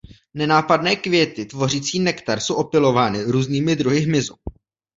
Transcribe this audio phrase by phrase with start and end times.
[0.33, 4.35] Nenápadné květy tvořící nektar jsou opylovány různými druhy hmyzu.